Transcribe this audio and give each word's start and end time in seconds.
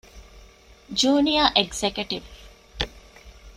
ޖޫނިއަރ 0.99 1.47
އެގްޒެކަޓިވް 1.55 2.29